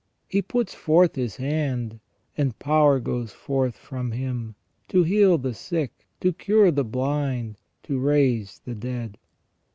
He 0.27 0.41
puts 0.41 0.73
forth 0.73 1.13
His 1.13 1.35
hand, 1.35 1.99
and 2.35 2.57
power 2.57 2.99
goes 2.99 3.33
forth 3.33 3.75
from 3.75 4.13
Him, 4.13 4.55
to 4.87 5.03
heal 5.03 5.37
the 5.37 5.53
sick, 5.53 6.07
to 6.21 6.33
cure 6.33 6.71
the 6.71 6.83
blind, 6.83 7.59
to 7.83 7.99
raise 7.99 8.59
the 8.65 8.73
dead. 8.73 9.19